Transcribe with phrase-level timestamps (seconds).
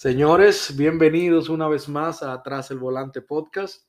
[0.00, 3.86] Señores, bienvenidos una vez más a Atrás el Volante Podcast.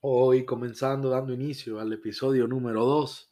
[0.00, 3.30] Hoy comenzando, dando inicio al episodio número 2,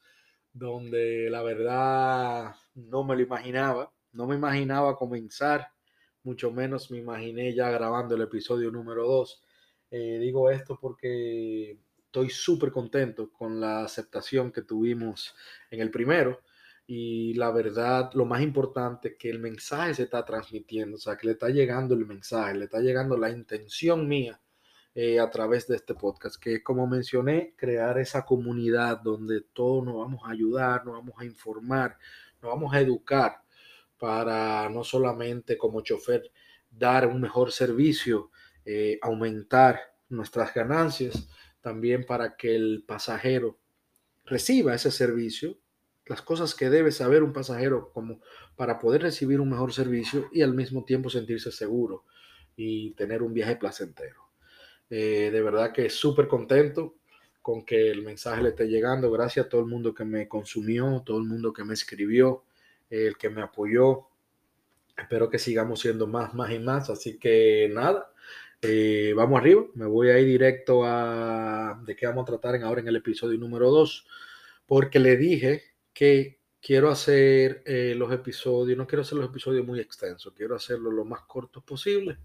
[0.52, 5.68] donde la verdad no me lo imaginaba, no me imaginaba comenzar,
[6.22, 9.42] mucho menos me imaginé ya grabando el episodio número 2.
[9.90, 11.78] Eh, digo esto porque
[12.14, 15.34] estoy súper contento con la aceptación que tuvimos
[15.68, 16.42] en el primero.
[16.86, 21.26] Y la verdad, lo más importante que el mensaje se está transmitiendo, o sea, que
[21.26, 24.40] le está llegando el mensaje, le está llegando la intención mía
[24.94, 29.96] eh, a través de este podcast, que como mencioné, crear esa comunidad donde todos nos
[29.96, 31.98] vamos a ayudar, nos vamos a informar,
[32.40, 33.40] nos vamos a educar
[33.98, 36.30] para no solamente como chofer
[36.70, 38.30] dar un mejor servicio,
[38.64, 41.28] eh, aumentar nuestras ganancias,
[41.64, 43.58] también para que el pasajero
[44.26, 45.56] reciba ese servicio
[46.04, 48.20] las cosas que debe saber un pasajero como
[48.54, 52.04] para poder recibir un mejor servicio y al mismo tiempo sentirse seguro
[52.54, 54.28] y tener un viaje placentero.
[54.90, 56.96] Eh, de verdad que súper contento
[57.40, 59.10] con que el mensaje le esté llegando.
[59.10, 62.44] Gracias a todo el mundo que me consumió, todo el mundo que me escribió,
[62.90, 64.08] el que me apoyó.
[64.98, 66.90] Espero que sigamos siendo más, más y más.
[66.90, 68.12] Así que nada,
[68.64, 69.64] eh, vamos arriba.
[69.74, 72.96] Me voy a ir directo a de qué vamos a tratar en ahora en el
[72.96, 74.06] episodio número 2,
[74.66, 75.62] porque le dije
[75.92, 80.90] que quiero hacer eh, los episodios, no quiero hacer los episodios muy extensos, quiero hacerlo
[80.90, 82.18] lo más cortos posible,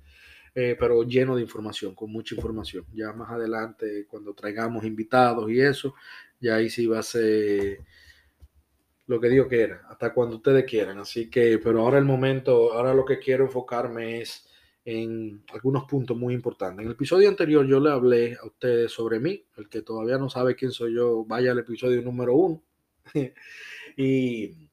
[0.56, 2.86] eh, pero lleno de información, con mucha información.
[2.94, 5.94] Ya más adelante, cuando traigamos invitados y eso,
[6.40, 7.80] ya ahí sí va a ser
[9.08, 11.00] lo que digo que era, hasta cuando ustedes quieran.
[11.00, 14.49] Así que, pero ahora el momento, ahora lo que quiero enfocarme es
[14.86, 16.80] en algunos puntos muy importantes.
[16.80, 20.30] En el episodio anterior yo le hablé a ustedes sobre mí, el que todavía no
[20.30, 22.64] sabe quién soy yo, vaya al episodio número uno
[23.98, 24.70] y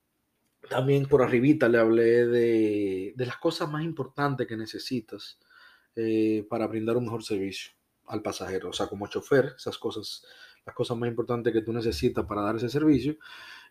[0.69, 5.39] también por arribita le hablé de, las cosas más importantes que necesitas
[5.94, 7.73] eh, para brindar un mejor servicio
[8.06, 8.71] al pasajero.
[8.71, 10.25] O sea, como chofer, esas cosas,
[10.65, 13.17] las cosas más importantes que tú necesitas para dar ese servicio.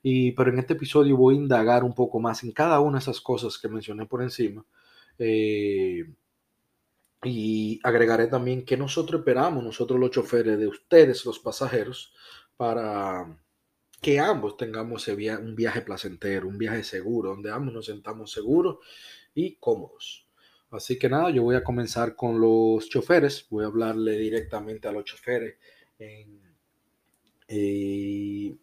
[0.04, 3.04] Y, pero en este episodio voy a indagar un poco más en cada una de
[3.04, 4.66] esas cosas que mencioné por encima.
[5.18, 6.06] Eh,
[7.26, 12.14] y agregaré también que nosotros esperamos, nosotros los choferes, de ustedes, los pasajeros,
[12.58, 13.38] para
[14.02, 18.78] que ambos tengamos un viaje placentero, un viaje seguro, donde ambos nos sentamos seguros
[19.34, 20.28] y cómodos.
[20.72, 24.92] Así que nada, yo voy a comenzar con los choferes, voy a hablarle directamente a
[24.92, 25.56] los choferes
[25.98, 26.42] en
[27.48, 28.56] eh,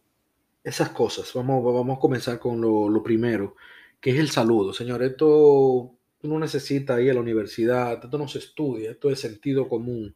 [0.62, 1.32] esas cosas.
[1.34, 3.56] Vamos, vamos a comenzar con lo, primero,
[4.00, 4.72] que es el saludo.
[4.72, 5.96] Señor, esto
[6.28, 10.14] no necesita ir a la universidad, esto no se estudia, esto es sentido común.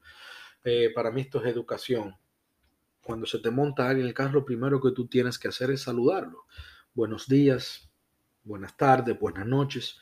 [0.65, 2.17] Eh, para mí esto es educación
[3.07, 5.71] cuando se te monta alguien en el carro, lo primero que tú tienes que hacer
[5.71, 6.47] es saludarlo.
[6.93, 7.89] Buenos días,
[8.43, 9.97] buenas tardes, buenas noches.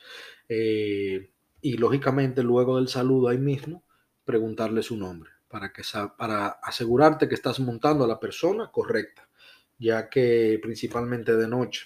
[0.49, 3.85] Eh, y lógicamente luego del saludo ahí mismo,
[4.23, 5.83] preguntarle su nombre para, que,
[6.17, 9.29] para asegurarte que estás montando a la persona correcta,
[9.77, 11.85] ya que principalmente de noche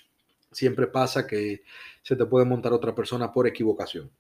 [0.54, 1.64] siempre pasa que
[2.02, 4.12] se te puede montar otra persona por equivocación.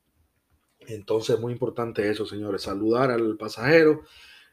[0.87, 4.03] Entonces es muy importante eso, señores, saludar al pasajero,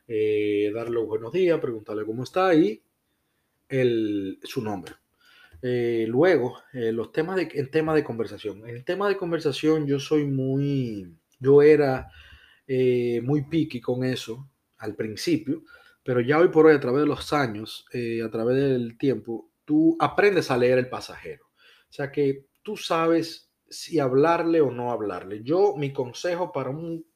[0.08, 2.82] eh, darle buenos días, preguntarle cómo está y
[3.68, 4.94] el, su nombre.
[5.62, 8.68] Eh, luego, eh, los temas de, el tema de conversación.
[8.68, 12.10] En el tema de conversación yo soy muy, yo era
[12.68, 15.62] muy picky con eso al principio,
[16.02, 19.96] pero ya hoy por hoy, a través de los años, a través del tiempo, tú
[20.00, 21.46] aprendes a leer el pasajero.
[21.88, 25.44] O sea que tú sabes si hablarle o no hablarle.
[25.44, 27.06] Yo, mi consejo para un,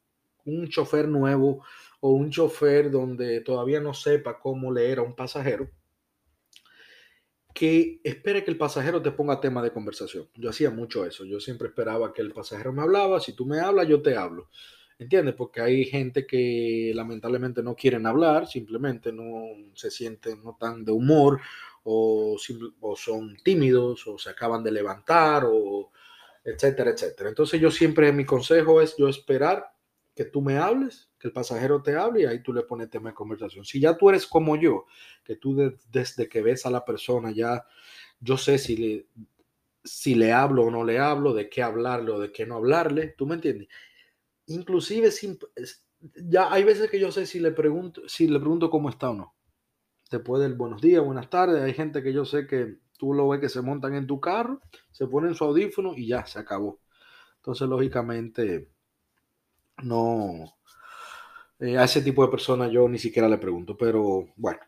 [0.44, 1.64] un chofer nuevo
[1.98, 5.68] o un chofer donde todavía no sepa cómo leer a un pasajero,
[7.52, 10.28] que espere que el pasajero te ponga tema de conversación.
[10.36, 11.24] Yo hacía mucho eso.
[11.24, 13.18] Yo siempre esperaba que el pasajero me hablaba.
[13.18, 14.50] Si tú me hablas, yo te hablo.
[15.00, 15.34] ¿Entiendes?
[15.34, 20.92] Porque hay gente que lamentablemente no quieren hablar, simplemente no se sienten no tan de
[20.92, 21.40] humor
[21.84, 22.36] o,
[22.96, 25.90] son tímidos o se acaban de levantar o
[26.44, 27.28] etcétera, etcétera.
[27.28, 29.72] Entonces yo siempre mi consejo es yo esperar
[30.14, 33.10] que tú me hables, que el pasajero te hable y ahí tú le pones tema
[33.10, 33.64] de conversación.
[33.64, 34.86] Si ya tú eres como yo,
[35.24, 35.56] que tú
[35.90, 37.64] desde que ves a la persona ya,
[38.20, 39.06] yo sé si le,
[39.84, 43.14] si le hablo o no le hablo, de qué hablarle o de qué no hablarle,
[43.16, 43.68] ¿tú me entiendes?
[44.46, 45.10] Inclusive
[46.14, 49.14] ya hay veces que yo sé si le pregunto, si le pregunto cómo está o
[49.14, 49.34] no.
[50.10, 53.40] Después del buenos días, buenas tardes, hay gente que yo sé que tú lo ves
[53.40, 54.60] que se montan en tu carro,
[54.90, 56.80] se ponen su audífono y ya, se acabó.
[57.36, 58.68] Entonces, lógicamente,
[59.84, 60.56] no,
[61.60, 64.60] eh, a ese tipo de personas yo ni siquiera le pregunto, pero bueno.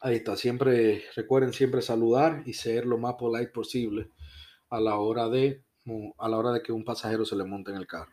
[0.00, 4.12] Ahí está, siempre, recuerden siempre saludar y ser lo más polite posible
[4.70, 5.64] a la hora de,
[6.18, 8.12] a la hora de que un pasajero se le monte en el carro.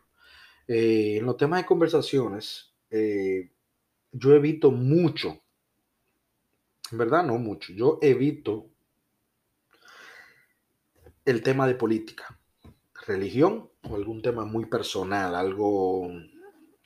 [0.66, 3.52] Eh, en los temas de conversaciones, eh,
[4.10, 5.42] yo evito mucho,
[6.92, 8.70] en verdad no mucho, yo evito
[11.24, 12.38] el tema de política,
[13.06, 16.08] religión o algún tema muy personal, algo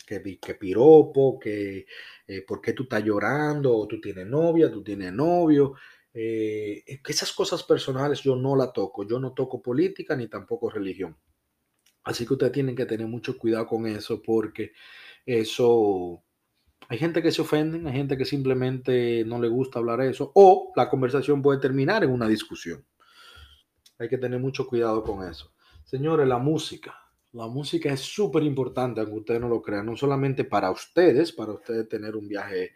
[0.06, 1.87] que, piropo, que
[2.26, 5.75] eh, por qué tú estás llorando, o tú tienes novia, tú tienes novio.
[6.12, 11.17] Eh, esas cosas personales yo no la toco, yo no toco política ni tampoco religión.
[12.02, 14.73] Así que ustedes tienen que tener mucho cuidado con eso porque
[15.26, 16.25] eso,
[16.91, 20.73] hay gente que se ofenden, hay gente que simplemente no le gusta hablar eso o
[20.75, 22.85] la conversación puede terminar en una discusión.
[23.97, 25.55] Hay que tener mucho cuidado con eso.
[25.85, 26.93] Señores, la música.
[27.31, 31.53] La música es súper importante, aunque ustedes no lo crean, no solamente para ustedes, para
[31.53, 32.73] ustedes tener un viaje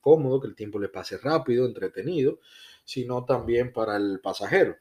[0.00, 2.40] cómodo, que el tiempo le pase rápido, entretenido,
[2.86, 4.76] sino también para el pasajero.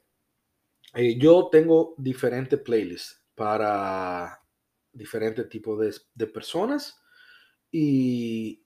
[0.94, 4.42] Eh, yo tengo diferentes playlists para
[4.94, 7.02] diferentes tipos de, de personas
[7.70, 8.64] y,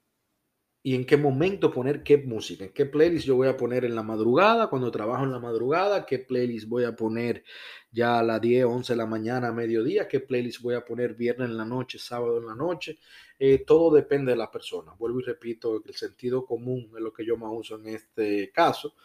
[0.84, 3.94] y en qué momento poner qué música, en qué playlist yo voy a poner en
[3.94, 7.44] la madrugada, cuando trabajo en la madrugada, qué playlist voy a poner
[7.92, 11.14] ya a las 10, 11 de la mañana, a mediodía, qué playlist voy a poner
[11.14, 12.98] viernes en la noche, sábado en la noche.
[13.38, 14.94] Eh, todo depende de la persona.
[14.98, 18.96] Vuelvo y repito, el sentido común es lo que yo más uso en este caso,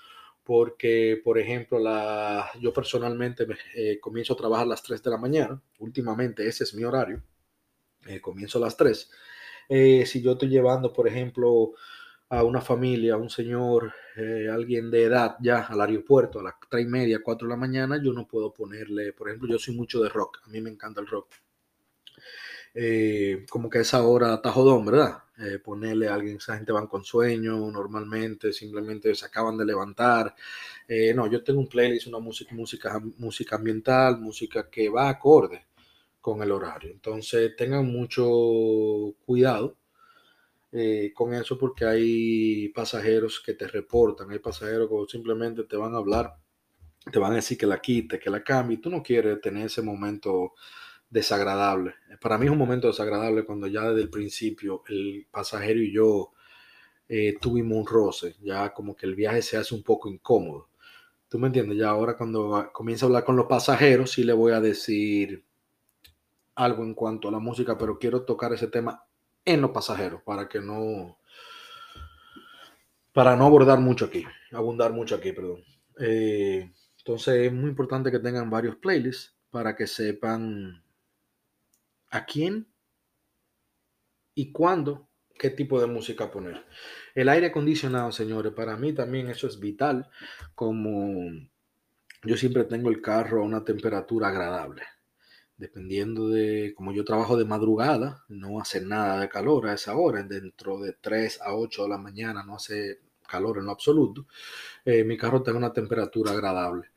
[0.45, 5.19] porque, por ejemplo, la, yo personalmente eh, comienzo a trabajar a las 3 de la
[5.19, 7.23] mañana, últimamente ese es mi horario,
[8.07, 9.11] eh, comienzo a las 3
[9.69, 11.73] eh, si yo estoy llevando, por ejemplo,
[12.29, 16.55] a una familia, a un señor, eh, alguien de edad ya al aeropuerto a las
[16.71, 19.75] tres y media, cuatro de la mañana, yo no puedo ponerle, por ejemplo, yo soy
[19.77, 21.29] mucho de rock, a mí me encanta el rock.
[22.75, 25.23] Eh, como que a esa hora está jodón, ¿verdad?
[25.65, 30.35] ponerle a alguien, esa gente van con sueño normalmente, simplemente se acaban de levantar.
[31.15, 35.67] no, yo tengo un playlist, una música, música, música ambiental, música que va acorde
[36.27, 36.91] con el horario.
[36.91, 39.77] Entonces tengan mucho cuidado
[40.73, 45.95] eh, con eso porque hay pasajeros que te reportan, hay pasajeros que simplemente te van
[45.95, 46.35] a hablar,
[47.13, 48.79] te van a decir que la quite, que la cambie.
[48.79, 50.55] Tú no quieres tener ese momento
[51.09, 51.95] desagradable.
[52.21, 56.33] Para mí es un momento desagradable cuando ya desde el principio el pasajero y yo
[57.09, 60.71] eh, tuvimos un roce, ya como que el viaje se hace un poco incómodo.
[61.29, 61.79] ¿Tú me entiendes?
[61.79, 65.45] Ya ahora cuando comienza a hablar con los pasajeros, sí le voy a decir,
[66.57, 69.05] algo en cuanto a la música, pero quiero tocar ese tema
[69.45, 71.19] en los pasajeros para que no
[73.13, 75.63] para no abordar mucho aquí, abundar mucho aquí, perdón.
[75.99, 80.83] Eh, entonces es muy importante que tengan varios playlists para que sepan
[82.11, 82.67] a quién
[84.35, 86.67] y cuándo, qué tipo de música poner.
[87.15, 90.11] El aire acondicionado, señores, para mí también eso es vital,
[90.55, 91.31] como
[92.23, 94.83] yo siempre tengo el carro a una temperatura agradable
[95.57, 100.23] dependiendo de, como yo trabajo de madrugada, no hace nada de calor a esa hora,
[100.23, 104.27] dentro de 3 a 8 de la mañana no hace calor en lo absoluto,
[104.85, 106.89] eh, mi carro tiene una temperatura agradable.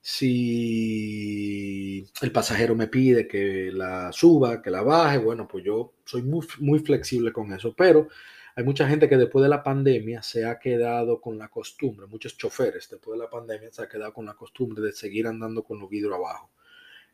[0.00, 6.22] Si el pasajero me pide que la suba, que la baje, bueno, pues yo soy
[6.22, 8.08] muy, muy flexible con eso, pero
[8.56, 12.36] hay mucha gente que después de la pandemia se ha quedado con la costumbre, muchos
[12.36, 15.78] choferes después de la pandemia se ha quedado con la costumbre de seguir andando con
[15.78, 16.50] los vidrios abajo.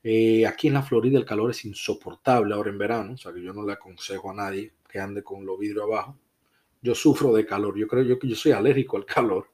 [0.03, 3.43] Eh, aquí en la Florida el calor es insoportable ahora en verano, o sea que
[3.43, 6.17] yo no le aconsejo a nadie que ande con los vidrios abajo.
[6.83, 9.51] Yo sufro de calor, yo creo yo que yo soy alérgico al calor.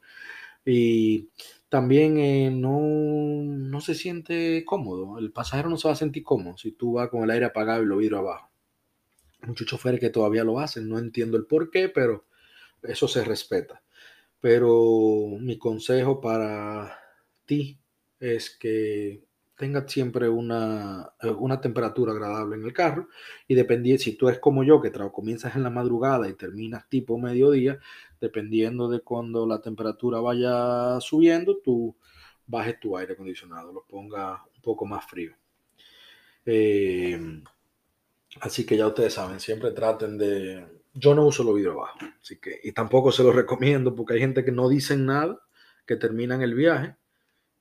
[0.65, 1.31] Y
[1.69, 6.57] también eh, no, no se siente cómodo, el pasajero no se va a sentir cómodo
[6.57, 8.51] si tú vas con el aire apagado y los vidrios abajo.
[9.47, 12.27] Muchos choferes que todavía lo hacen, no entiendo el por qué, pero
[12.83, 13.83] eso se respeta.
[14.41, 16.99] Pero mi consejo para
[17.47, 17.79] ti
[18.21, 19.23] es que
[19.65, 23.09] tenga siempre una, eh, una, temperatura agradable en el carro
[23.49, 27.17] y dependiendo, si tú eres como yo, que comienzas en la madrugada y terminas tipo
[27.19, 27.79] mediodía,
[28.21, 31.97] dependiendo de cuando la temperatura vaya subiendo, tú
[32.47, 35.33] bajes tu aire acondicionado, lo ponga un poco más frío.
[36.45, 37.19] Eh,
[38.41, 40.67] así que ya ustedes saben, siempre traten de...
[40.93, 44.21] Yo no uso los vidrios abajo, así que, y tampoco se los recomiendo porque hay
[44.21, 45.41] gente que no dicen nada,
[45.87, 46.97] que terminan el viaje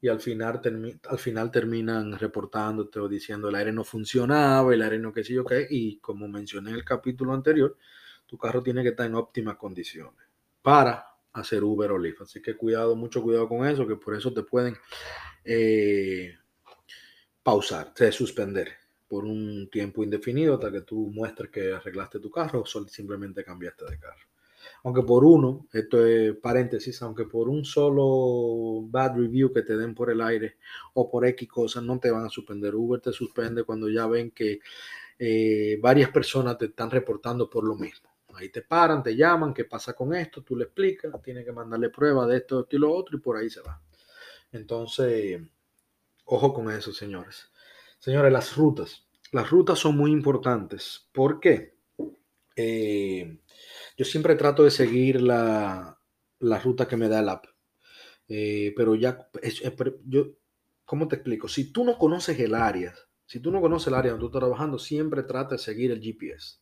[0.04, 0.60] y al final,
[1.08, 5.32] al final terminan reportándote o diciendo el aire no funcionaba, el aire no qué sé
[5.32, 7.78] yo qué, y como mencioné en el capítulo anterior,
[8.26, 10.28] tu carro tiene que estar en óptimas condiciones
[10.62, 12.24] para hacer Uber o Lyft.
[12.24, 14.76] Así que cuidado, mucho cuidado con eso, que por eso te pueden
[15.46, 16.36] eh,
[17.42, 18.74] pausar, te suspender
[19.08, 23.86] por un tiempo indefinido hasta que tú muestres que arreglaste tu carro o simplemente cambiaste
[23.86, 24.33] de carro.
[24.84, 29.96] Aunque por uno, esto es paréntesis, aunque por un solo bad review que te den
[29.96, 30.58] por el aire
[30.94, 32.76] o por X cosas, no te van a suspender.
[32.76, 34.60] Uber te suspende cuando ya ven que
[35.18, 38.10] eh, varias personas te están reportando por lo mismo.
[38.34, 40.42] Ahí te paran, te llaman, ¿qué pasa con esto?
[40.42, 43.38] Tú le explicas, tienes que mandarle prueba de esto, esto y lo otro, y por
[43.38, 43.80] ahí se va.
[44.52, 45.42] Entonces,
[46.26, 47.50] ojo con eso, señores.
[48.00, 49.06] Señores, las rutas.
[49.32, 51.08] Las rutas son muy importantes.
[51.14, 51.74] ¿Por qué?
[52.56, 53.38] Eh,
[53.98, 56.00] yo siempre trato de seguir la,
[56.64, 57.46] ruta que me da el app.
[58.28, 59.30] Eh, pero ya,
[60.06, 60.28] yo,
[60.86, 61.48] ¿cómo te explico?
[61.48, 62.94] Si tú no conoces el área,
[63.26, 66.02] si tú no conoces el área donde tú estás trabajando, siempre trata de seguir el
[66.02, 66.60] GPS.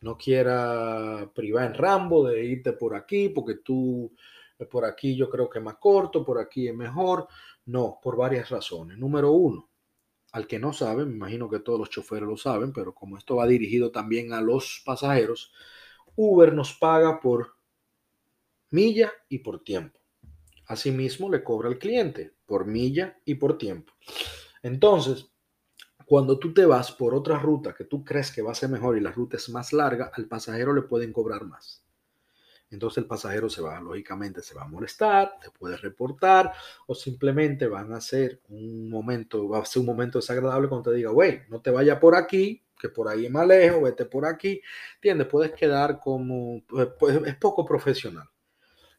[0.00, 4.14] No quiera privar en Rambo de irte por aquí, porque tú,
[4.70, 7.26] por aquí yo creo que es más corto, por aquí es mejor.
[7.66, 8.96] No, por varias razones.
[8.96, 9.68] Número uno,
[10.32, 13.36] al que no sabe, me imagino que todos los choferes lo saben, pero como esto
[13.36, 15.52] va dirigido también a los pasajeros,
[16.16, 17.56] Uber nos paga por
[18.70, 19.98] milla y por tiempo.
[20.66, 23.92] Asimismo, le cobra al cliente por milla y por tiempo.
[24.62, 25.30] Entonces,
[26.04, 28.96] cuando tú te vas por otra ruta que tú crees que va a ser mejor
[28.96, 31.84] y la ruta es más larga, al pasajero le pueden cobrar más.
[32.70, 36.52] Entonces el pasajero se va, lógicamente, se va a molestar, te puede reportar
[36.86, 40.96] o simplemente van a hacer un momento, va a ser un momento desagradable cuando te
[40.96, 44.26] diga, güey, no te vayas por aquí, que por ahí es más lejos, vete por
[44.26, 44.60] aquí,
[44.96, 45.26] ¿entiendes?
[45.28, 48.28] Puedes quedar como, pues, pues, es poco profesional.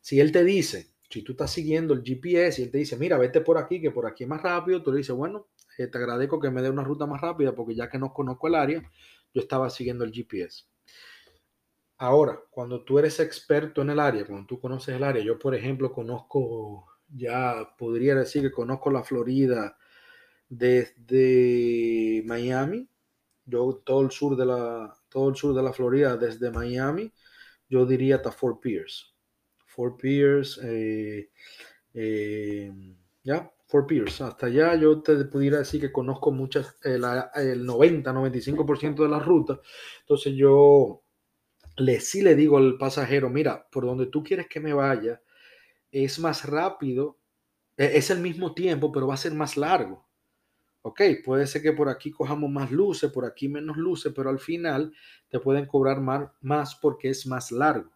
[0.02, 3.18] Si él te dice, si tú estás siguiendo el GPS y él te dice, mira,
[3.18, 5.48] vete por aquí, que por aquí es más rápido, tú le dices, bueno,
[5.78, 8.48] eh, te agradezco que me dé una ruta más rápida porque ya que no conozco
[8.48, 8.82] el área,
[9.34, 10.66] yo estaba siguiendo el GPS.
[12.00, 15.54] Ahora, cuando tú eres experto en el área, cuando tú conoces el área, yo por
[15.56, 19.78] ejemplo conozco, ya podría decir que conozco la Florida
[20.50, 22.90] desde Miami
[23.50, 27.12] yo todo el sur de la, todo el sur de la Florida, desde Miami,
[27.70, 29.08] yo diría hasta Fort Pierce.
[29.66, 31.30] Fort Pierce, eh,
[31.94, 32.72] eh,
[33.24, 34.24] ya, Fort Pierce.
[34.24, 37.04] Hasta allá yo te pudiera decir que conozco muchas, el,
[37.36, 39.60] el 90, 95% de la ruta.
[40.02, 41.04] Entonces yo
[41.80, 45.22] le, sí le digo al pasajero, mira, por donde tú quieres que me vaya,
[45.92, 47.18] es más rápido,
[47.78, 50.10] e, es el mismo tiempo, pero va a ser más largo
[50.82, 54.40] ok, puede ser que por aquí cojamos más luces, por aquí menos luces, pero al
[54.40, 54.94] final
[55.30, 56.00] te pueden cobrar
[56.42, 57.92] más, porque es más largo.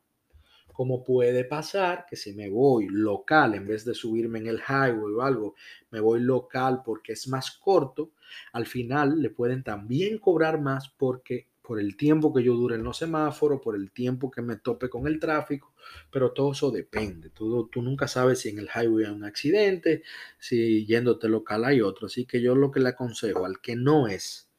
[0.74, 5.14] Como puede pasar que si me voy local, en vez de subirme en el highway
[5.14, 5.56] o algo,
[5.92, 8.12] me voy local porque es más corto,
[8.54, 12.84] al final le pueden también cobrar más porque por el tiempo que yo dure en
[12.84, 15.74] los semáforos, por el tiempo que me tope con el tráfico,
[16.12, 17.30] pero todo eso depende.
[17.30, 20.04] Tú, tú nunca sabes si en el highway hay un accidente,
[20.38, 22.08] si yéndote local hay otro.
[22.08, 24.50] Así que yo lo que le aconsejo al que no es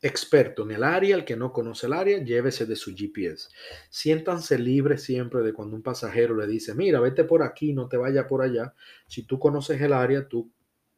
[0.00, 3.48] experto en el área, al que no conoce el área, llévese de su GPS.
[3.90, 7.98] Siéntanse libres siempre de cuando un pasajero le dice, mira, vete por aquí, no te
[7.98, 8.74] vaya por allá.
[9.06, 10.50] Si tú conoces el área, tú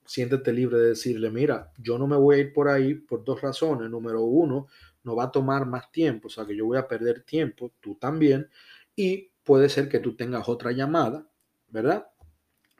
[0.08, 3.42] siéntete libre de decirle, mira, yo no me voy a ir por ahí por dos
[3.42, 3.90] razones.
[3.90, 4.66] Número uno,
[5.08, 7.96] no va a tomar más tiempo, o sea que yo voy a perder tiempo, tú
[7.96, 8.48] también,
[8.94, 11.26] y puede ser que tú tengas otra llamada,
[11.68, 12.08] ¿verdad?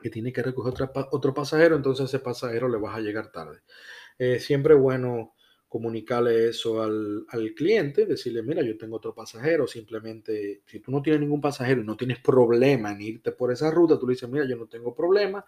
[0.01, 3.61] Que tiene que recoger otro pasajero, entonces ese pasajero le vas a llegar tarde.
[4.17, 5.33] Eh, siempre bueno
[5.67, 11.01] comunicarle eso al, al, cliente, decirle, mira, yo tengo otro pasajero, simplemente, si tú no
[11.01, 14.27] tienes ningún pasajero y no tienes problema en irte por esa ruta, tú le dices,
[14.27, 15.45] mira, yo no tengo problema,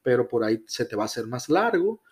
[0.00, 2.02] pero por ahí se te va a hacer más largo,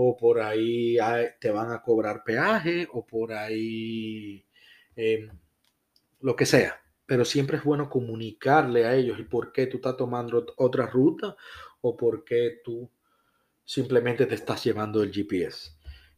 [0.00, 0.96] o por ahí
[1.40, 4.46] te van a cobrar peaje, o por ahí
[4.94, 5.28] em,
[6.20, 6.80] lo que sea.
[7.04, 11.34] Pero siempre es bueno comunicarle a ellos el por qué tú estás tomando otra ruta
[11.80, 12.88] o por qué tú
[13.64, 15.72] simplemente te estás llevando el GPS.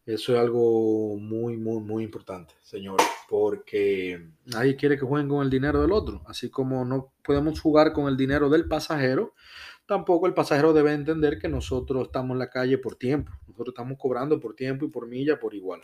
[0.04, 5.48] Eso es algo muy, muy, muy importante, señores, porque nadie quiere que jueguen con el
[5.48, 6.22] dinero del otro.
[6.26, 9.34] Así como no podemos jugar con el dinero del pasajero,
[9.90, 13.32] tampoco el pasajero debe entender que nosotros estamos en la calle por tiempo.
[13.48, 15.80] Nosotros estamos cobrando por tiempo y por milla por igual.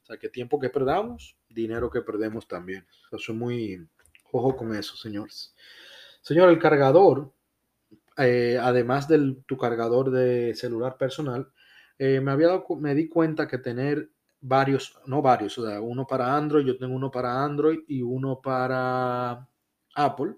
[0.00, 2.86] O sea, que tiempo que perdamos, dinero que perdemos también.
[3.10, 3.84] Eso es muy...
[4.30, 5.56] Ojo con eso, señores.
[6.22, 7.32] Señor, el cargador,
[8.16, 11.50] eh, además de tu cargador de celular personal,
[11.98, 14.08] eh, me, había dado, me di cuenta que tener
[14.40, 18.40] varios, no varios, o sea, uno para Android, yo tengo uno para Android y uno
[18.40, 19.48] para
[19.96, 20.36] Apple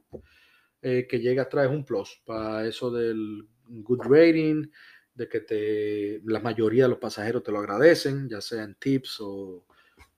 [0.83, 4.67] eh, que llega a traer un plus para eso del good rating,
[5.15, 9.67] de que te, la mayoría de los pasajeros te lo agradecen, ya sean tips o,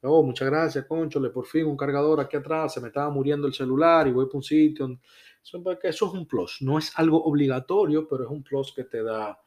[0.02, 3.54] oh, muchas gracias, conchole, por fin un cargador aquí atrás, se me estaba muriendo el
[3.54, 5.00] celular y voy para un sitio.
[5.42, 9.02] Eso, eso es un plus, no es algo obligatorio, pero es un plus que te
[9.02, 9.38] da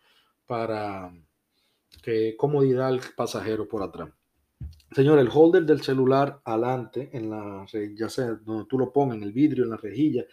[0.45, 1.13] para
[2.01, 4.09] que comodidad al pasajero por atrás.
[4.91, 9.23] Señor, el holder del celular adelante, en la, ya sea donde tú lo pongas, en
[9.23, 10.25] el vidrio, en la rejilla,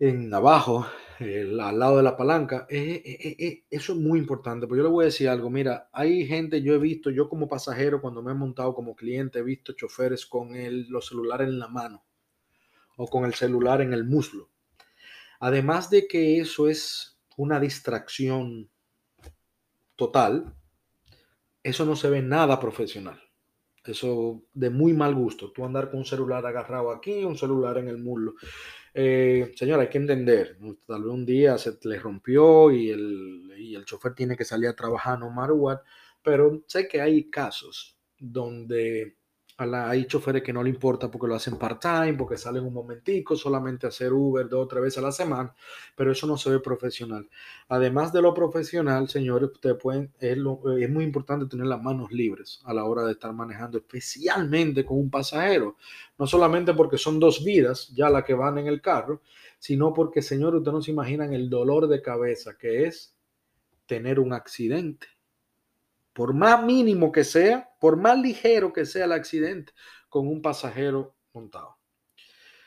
[0.00, 0.86] en abajo,
[1.18, 4.66] al lado de la palanca, eso es muy importante.
[4.66, 7.48] Pero yo le voy a decir algo, mira, hay gente, yo he visto, yo como
[7.48, 11.58] pasajero, cuando me he montado como cliente, he visto choferes con el, los celulares en
[11.58, 12.02] la mano
[12.96, 14.48] o con el celular en el muslo.
[15.38, 18.70] Además de que eso es una distracción
[19.96, 20.54] total,
[21.62, 23.20] eso no se ve nada profesional.
[23.84, 25.52] Eso de muy mal gusto.
[25.52, 28.34] Tú andar con un celular agarrado aquí, un celular en el muslo.
[28.94, 33.74] Eh, señor, hay que entender, tal vez un día se le rompió y el, y
[33.74, 35.78] el chofer tiene que salir a trabajar no matter what,
[36.22, 39.16] pero sé que hay casos donde
[39.60, 43.86] hay choferes que no le importa porque lo hacen part-time, porque salen un momentico, solamente
[43.86, 45.54] hacer Uber dos o tres veces a la semana,
[45.94, 47.28] pero eso no se ve profesional.
[47.68, 52.60] Además de lo profesional, señores, ustedes pueden, es, es muy importante tener las manos libres
[52.64, 55.76] a la hora de estar manejando, especialmente con un pasajero.
[56.18, 59.20] No solamente porque son dos vidas ya las que van en el carro,
[59.58, 63.14] sino porque, señores, ustedes no se imaginan el dolor de cabeza que es
[63.86, 65.06] tener un accidente
[66.20, 69.72] por más mínimo que sea, por más ligero que sea el accidente,
[70.10, 71.78] con un pasajero montado.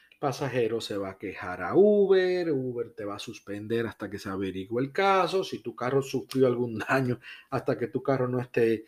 [0.09, 4.17] El pasajero se va a quejar a Uber, Uber te va a suspender hasta que
[4.17, 7.19] se averigüe el caso, si tu carro sufrió algún daño,
[7.51, 8.85] hasta que tu carro no esté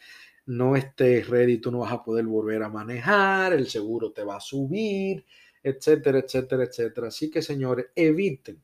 [0.48, 4.38] no esté ready, tú no vas a poder volver a manejar, el seguro te va
[4.38, 5.24] a subir,
[5.62, 7.10] etcétera, etcétera, etcétera.
[7.10, 8.64] Así que, señores, eviten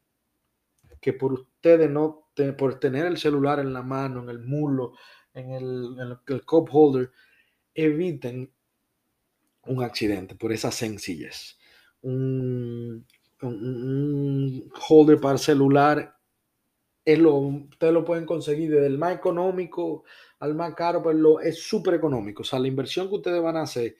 [1.00, 4.93] que por ustedes no, por tener el celular en la mano, en el mulo,
[5.33, 7.11] en el, el, cup holder,
[7.73, 8.51] eviten
[9.65, 11.57] un accidente por esa sencillez.
[12.01, 13.05] Un,
[14.88, 16.15] holder para celular
[17.03, 20.03] es lo, ustedes lo pueden conseguir desde el más económico
[20.39, 22.41] al más caro, pero lo, es súper económico.
[22.41, 23.95] O sea, la inversión que ustedes van a hacer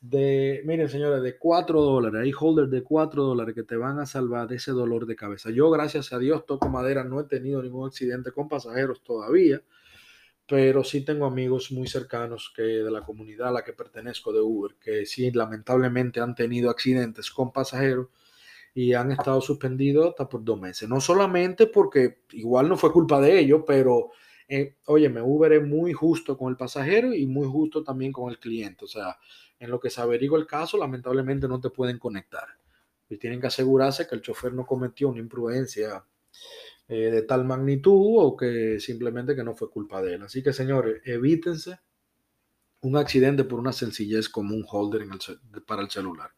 [0.00, 4.06] de, miren señores, de 4 dólares, hay holders de 4 dólares que te van a
[4.06, 5.50] salvar de ese dolor de cabeza.
[5.50, 9.62] Yo, gracias a Dios, toco madera, no he tenido ningún accidente con pasajeros todavía
[10.52, 14.42] pero sí tengo amigos muy cercanos que de la comunidad a la que pertenezco de
[14.42, 18.08] Uber, que sí lamentablemente han tenido accidentes con pasajeros
[18.74, 20.90] y han estado suspendidos hasta por dos meses.
[20.90, 24.10] No solamente porque igual no fue culpa de ellos, pero
[24.46, 28.38] eh, óyeme, Uber es muy justo con el pasajero y muy justo también con el
[28.38, 28.84] cliente.
[28.84, 29.16] O sea,
[29.58, 32.48] en lo que se averigua el caso, lamentablemente no te pueden conectar.
[33.08, 36.04] Y tienen que asegurarse que el chofer no cometió una imprudencia
[36.94, 40.22] eh, de tal magnitud o que simplemente que no fue culpa de él.
[40.24, 41.80] Así que señores, evítense
[42.82, 45.06] un accidente por una sencillez como un holder
[45.66, 46.32] para el celular.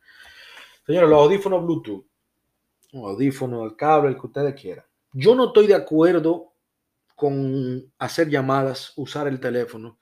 [0.86, 2.06] Señores, los audífonos Bluetooth,
[2.92, 4.84] audífonos, el cable, el que ustedes quieran.
[5.12, 6.52] Yo no estoy de acuerdo
[7.16, 9.98] con hacer llamadas, usar el teléfono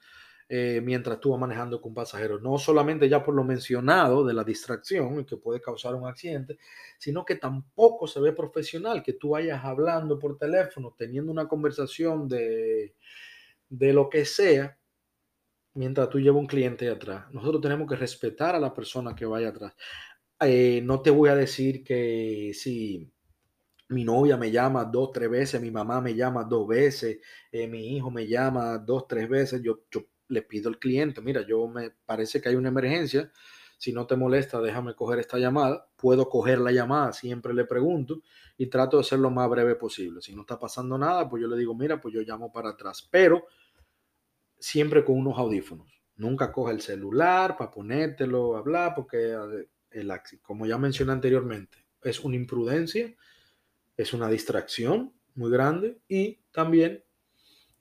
[0.55, 2.43] eh, mientras tú vas manejando con pasajeros.
[2.43, 6.59] No solamente ya por lo mencionado de la distracción que puede causar un accidente,
[6.99, 12.29] sino que tampoco se ve profesional que tú vayas hablando por teléfono, teniendo una conversación
[12.29, 12.95] de,
[13.71, 14.77] de lo que sea,
[15.73, 17.33] mientras tú llevas un cliente atrás.
[17.33, 19.73] Nosotros tenemos que respetar a la persona que vaya atrás.
[20.38, 23.11] Eh, no te voy a decir que si
[23.88, 27.97] mi novia me llama dos, tres veces, mi mamá me llama dos veces, eh, mi
[27.97, 29.85] hijo me llama dos, tres veces, yo
[30.33, 33.31] le pido al cliente, mira, yo me parece que hay una emergencia,
[33.77, 38.23] si no te molesta, déjame coger esta llamada, puedo coger la llamada, siempre le pregunto
[38.57, 40.23] y trato de ser lo más breve posible.
[40.23, 43.09] Si no está pasando nada, pues yo le digo, mira, pues yo llamo para atrás,
[43.11, 43.45] pero
[44.59, 45.88] siempre con unos audífonos.
[46.16, 49.37] Nunca coge el celular para ponértelo, hablar, porque
[49.90, 53.14] el, como ya mencioné anteriormente, es una imprudencia,
[53.97, 57.03] es una distracción muy grande y también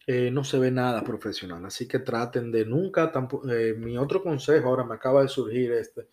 [0.07, 1.65] eh, no se ve nada profesional.
[1.65, 3.11] Así que traten de nunca,
[3.49, 6.07] eh, mi otro consejo ahora me acaba de surgir este,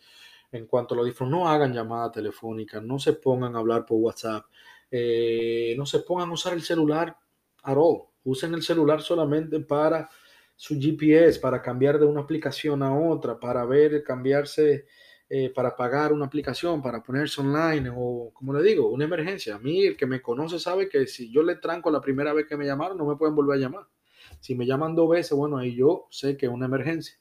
[0.53, 3.99] en cuanto a lo audífonos, no hagan llamada telefónica, no se pongan a hablar por
[3.99, 4.47] WhatsApp,
[4.91, 7.17] eh, no se pongan a usar el celular
[7.63, 8.05] at all.
[8.25, 10.09] Usen el celular solamente para
[10.55, 14.87] su GPS, para cambiar de una aplicación a otra, para ver, cambiarse,
[15.55, 19.57] para pagar una aplicación, para ponerse online o, como le digo, una emergencia.
[19.57, 22.47] A mí, el que me conoce sabe que si yo le tranco la primera vez
[22.47, 23.87] que me llamaron, no me pueden volver a llamar.
[24.41, 27.19] Si me llaman dos veces, bueno, ahí yo sé que es una emergencia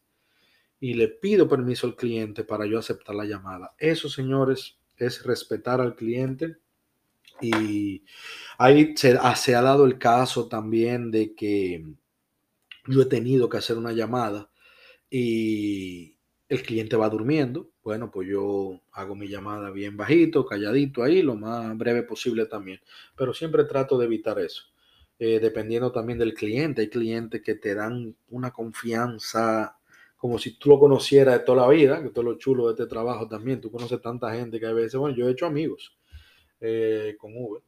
[0.80, 3.74] y le pido permiso al cliente para yo aceptar la llamada.
[3.78, 6.58] Eso, señores, es respetar al cliente.
[7.41, 8.04] Y
[8.58, 11.86] ahí se, se ha dado el caso también de que
[12.88, 14.50] yo he tenido que hacer una llamada
[15.10, 16.17] y
[16.50, 17.70] el cliente va durmiendo.
[17.88, 22.82] Bueno, pues yo hago mi llamada bien bajito, calladito ahí, lo más breve posible también.
[23.15, 24.63] Pero siempre trato de evitar eso.
[25.17, 26.82] Eh, dependiendo también del cliente.
[26.82, 29.78] Hay clientes que te dan una confianza
[30.17, 32.88] como si tú lo conocieras de toda la vida, que todo lo chulo de este
[32.88, 35.97] trabajo también, tú conoces tanta gente que a veces, bueno, yo he hecho amigos
[36.60, 37.63] eh, con Uber,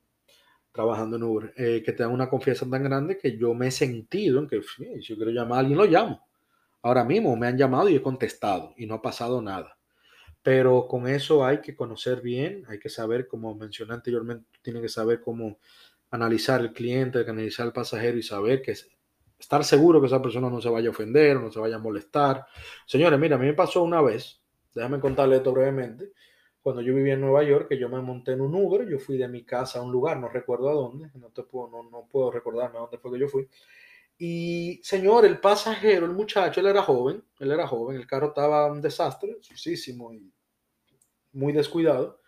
[0.73, 3.71] trabajando en Uber, eh, que te dan una confianza tan grande que yo me he
[3.71, 6.27] sentido en que si yo quiero llamar a alguien, lo llamo.
[6.81, 9.78] Ahora mismo me han llamado y he contestado y no ha pasado nada.
[10.41, 14.89] Pero con eso hay que conocer bien, hay que saber, como mencioné anteriormente, tiene que
[14.89, 15.59] saber cómo
[16.11, 18.73] analizar el cliente, analizar el pasajero y saber que
[19.37, 22.45] estar seguro que esa persona no se vaya a ofender no se vaya a molestar.
[22.85, 24.41] Señores, mira, a mí me pasó una vez,
[24.73, 26.11] déjame contarle esto brevemente,
[26.61, 29.17] cuando yo vivía en Nueva York, que yo me monté en un Uber, yo fui
[29.17, 32.07] de mi casa a un lugar, no recuerdo a dónde, no, te puedo, no, no
[32.09, 33.47] puedo recordarme a dónde fue que yo fui.
[34.21, 38.69] Y señor, el pasajero, el muchacho, él era joven, él era joven, el carro estaba
[38.69, 40.29] un desastre, sucísimo y
[41.31, 42.19] muy descuidado.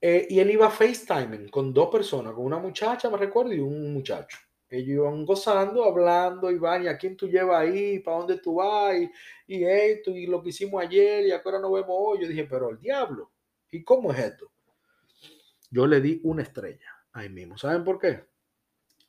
[0.00, 3.92] Eh, y él iba FaceTiming con dos personas, con una muchacha, me recuerdo, y un
[3.92, 4.38] muchacho.
[4.68, 7.98] Ellos iban gozando, hablando, y van, ¿y a quién tú llevas ahí?
[7.98, 8.94] ¿Para dónde tú vas?
[9.48, 12.22] Y, esto, y lo que hicimos ayer, y ahora no vemos hoy.
[12.22, 13.32] Yo dije, pero el diablo,
[13.72, 14.52] ¿y cómo es esto?
[15.68, 17.58] Yo le di una estrella ahí mismo.
[17.58, 18.31] ¿Saben por qué?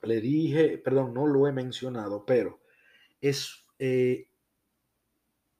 [0.03, 2.61] Le dije, perdón, no lo he mencionado, pero
[3.21, 4.27] es eh,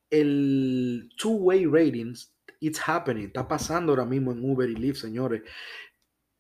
[0.10, 3.26] el two-way ratings It's happening.
[3.26, 5.42] Está pasando ahora mismo en Uber y Lyft, señores.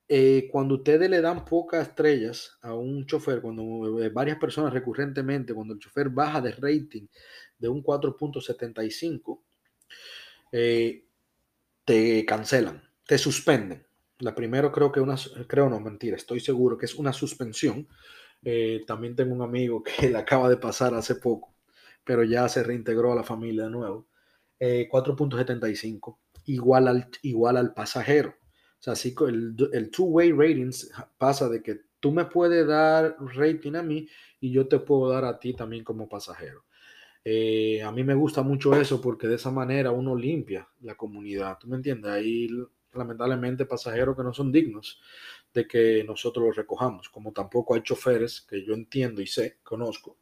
[0.07, 5.53] Eh, cuando ustedes le dan pocas estrellas a un chofer, cuando eh, varias personas recurrentemente,
[5.53, 7.07] cuando el chofer baja de rating
[7.59, 9.41] de un 4.75,
[10.53, 11.07] eh,
[11.83, 13.85] te cancelan, te suspenden.
[14.23, 15.15] La primero creo que una,
[15.47, 17.87] creo no, mentira, estoy seguro que es una suspensión.
[18.87, 21.53] también tengo un amigo que le acaba de pasar hace poco,
[22.03, 24.07] pero ya se reintegró a la familia de nuevo.
[24.59, 28.29] 4.75, eh, igual al, igual al pasajero.
[28.29, 33.75] O sea, así el, el two-way ratings pasa de que tú me puedes dar rating
[33.75, 34.07] a mí
[34.39, 36.65] y yo te puedo dar a ti también como pasajero.
[37.25, 41.57] Eh, a mí me gusta mucho eso porque de esa manera uno limpia la comunidad.
[41.59, 42.11] ¿Tú me entiendes?
[42.11, 42.49] Hay
[42.95, 45.01] lamentablemente pasajeros que no son dignos
[45.53, 50.17] de que nosotros los recojamos, como tampoco hay choferes que yo entiendo y sé, conozco,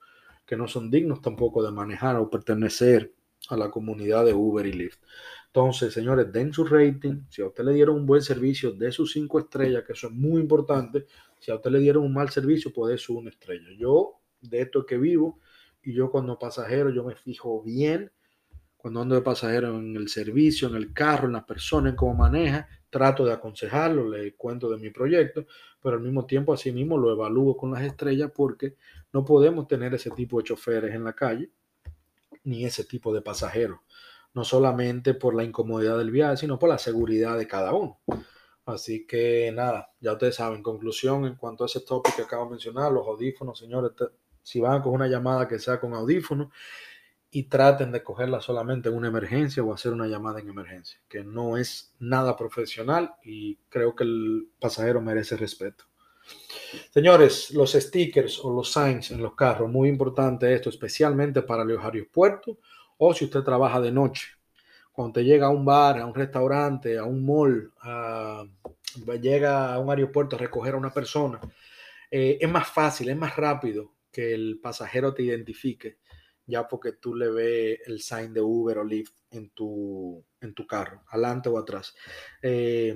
[0.45, 3.13] que no son dignos tampoco de manejar o pertenecer
[3.49, 4.99] a la comunidad de Uber y Lyft.
[5.47, 7.23] Entonces, señores, den su rating.
[7.29, 10.13] Si a usted le dieron un buen servicio, de sus cinco estrellas, que eso es
[10.13, 11.05] muy importante.
[11.39, 13.67] Si a usted le dieron un mal servicio, pues de su una estrella.
[13.77, 15.39] Yo, de esto que vivo,
[15.84, 18.12] y yo cuando pasajero, yo me fijo bien.
[18.81, 22.15] Cuando ando de pasajero en el servicio, en el carro, en la persona, en cómo
[22.15, 25.45] maneja, trato de aconsejarlo, le cuento de mi proyecto,
[25.79, 28.77] pero al mismo tiempo, así mismo, lo evalúo con las estrellas porque
[29.13, 31.51] no podemos tener ese tipo de choferes en la calle
[32.43, 33.81] ni ese tipo de pasajeros.
[34.33, 37.99] No solamente por la incomodidad del viaje, sino por la seguridad de cada uno.
[38.65, 42.51] Así que nada, ya ustedes saben, conclusión en cuanto a ese tópico que acabo de
[42.51, 43.91] mencionar, los audífonos, señores,
[44.41, 46.47] si van con una llamada que sea con audífonos
[47.31, 51.23] y traten de cogerla solamente en una emergencia o hacer una llamada en emergencia, que
[51.23, 55.85] no es nada profesional y creo que el pasajero merece respeto.
[56.93, 61.83] Señores, los stickers o los signs en los carros, muy importante esto, especialmente para los
[61.83, 62.57] aeropuertos
[62.97, 64.27] o si usted trabaja de noche.
[64.91, 67.71] Cuando te llega a un bar, a un restaurante, a un mall,
[69.21, 71.39] llega a un aeropuerto a recoger a una persona,
[72.09, 75.97] eh, es más fácil, es más rápido que el pasajero te identifique,
[76.45, 80.67] ya porque tú le ves el sign de Uber o Lyft en tu, en tu
[80.67, 81.95] carro, adelante o atrás.
[82.41, 82.95] Eh,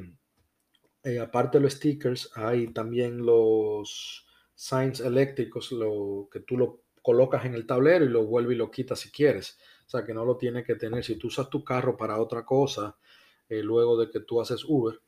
[1.04, 7.46] eh, aparte de los stickers, hay también los signs eléctricos, lo, que tú lo colocas
[7.46, 9.60] en el tablero y lo vuelves y lo quitas si quieres.
[9.86, 11.04] O sea, que no lo tienes que tener.
[11.04, 12.98] Si tú usas tu carro para otra cosa,
[13.48, 15.00] eh, luego de que tú haces Uber,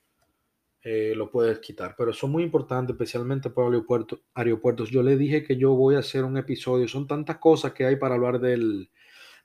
[0.83, 1.95] eh, lo puedes quitar.
[1.97, 4.89] Pero es muy importante, especialmente para aeropuertos, aeropuertos.
[4.89, 6.87] Yo le dije que yo voy a hacer un episodio.
[6.87, 8.89] Son tantas cosas que hay para hablar del,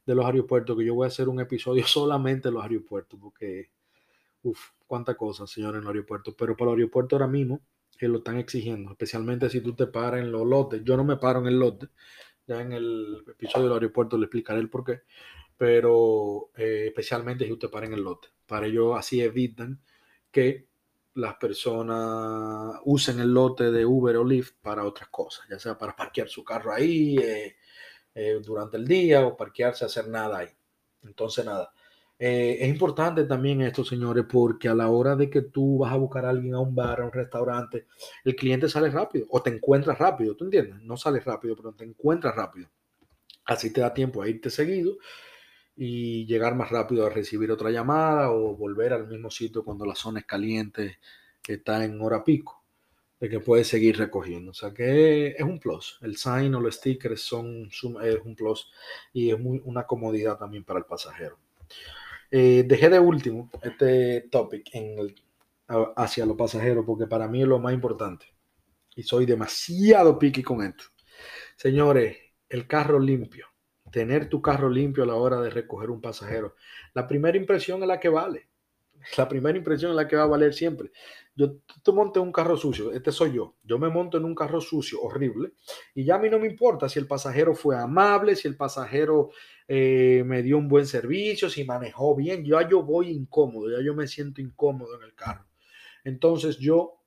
[0.07, 3.71] de los aeropuertos que yo voy a hacer un episodio solamente de los aeropuertos, porque
[4.43, 6.35] Uf, cuánta cosa, señor, en el aeropuerto.
[6.37, 7.61] Pero para el aeropuerto ahora mismo
[7.97, 10.83] que lo están exigiendo, especialmente si tú te paras en los lotes.
[10.85, 11.89] Yo no me paro en el lote.
[12.47, 15.03] Ya en el episodio del aeropuerto le explicaré el por qué.
[15.57, 18.29] Pero eh, especialmente si usted para en el lote.
[18.47, 19.81] Para ello así evitan
[20.33, 20.67] que
[21.15, 25.95] las personas usen el lote de Uber o Lyft para otras cosas, ya sea para
[25.97, 27.57] parquear su carro ahí eh,
[28.15, 30.49] eh, durante el día o parquearse, hacer nada ahí.
[31.03, 31.73] Entonces, nada,
[32.19, 35.97] eh, es importante también esto, señores, porque a la hora de que tú vas a
[35.97, 37.87] buscar a alguien a un bar, a un restaurante,
[38.25, 40.81] el cliente sale rápido o te encuentras rápido, ¿tú entiendes?
[40.83, 42.69] No sale rápido, pero te encuentras rápido.
[43.45, 44.97] Así te da tiempo a irte seguido
[45.77, 49.95] y llegar más rápido a recibir otra llamada o volver al mismo sitio cuando la
[49.95, 50.99] zona es caliente,
[51.47, 52.63] está en hora pico.
[53.21, 54.51] de que puedes seguir recogiendo.
[54.51, 55.99] O sea que es un plus.
[56.03, 57.69] El sign o los stickers son
[58.03, 58.73] es un plus
[59.13, 61.39] y es muy, una comodidad también para el pasajero.
[62.31, 65.15] Eh, dejé de último este topic en el,
[65.97, 68.27] hacia los pasajeros porque para mí es lo más importante.
[68.97, 70.85] Y soy demasiado picky con esto.
[71.57, 72.17] Señores,
[72.49, 73.52] el carro limpio.
[73.93, 76.57] Tener tu carro limpio a la hora de recoger un pasajero.
[76.95, 78.49] La primera impresión es la que vale.
[79.17, 80.91] La primera impresión es la que va a valer siempre.
[81.35, 83.57] Yo te monto en un carro sucio, este soy yo.
[83.63, 85.53] Yo me monto en un carro sucio, horrible,
[85.95, 89.31] y ya a mí no me importa si el pasajero fue amable, si el pasajero
[89.67, 92.45] eh, me dio un buen servicio, si manejó bien.
[92.45, 95.47] Ya yo voy incómodo, ya yo me siento incómodo en el carro.
[96.05, 96.99] Entonces yo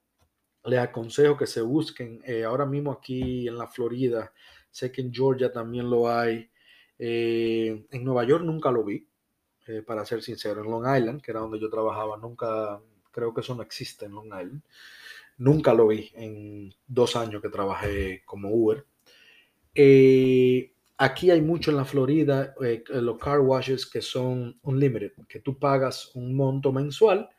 [0.65, 4.33] le aconsejo que se busquen eh, ahora mismo aquí en la Florida.
[4.71, 6.49] Sé que en Georgia también lo hay.
[6.97, 9.07] Eh, en Nueva York nunca lo vi
[9.67, 10.63] eh, para ser sincero.
[10.63, 12.81] En Long Island, que era donde yo trabajaba, nunca,
[13.11, 14.61] creo que eso no existe en Long Island.
[15.37, 18.85] Nunca lo vi en dos años que trabajé como Uber.
[19.73, 22.55] Eh, aquí hay mucho en la Florida,
[22.89, 27.29] los car washes que son unlimited, que tú pagas un monto mensual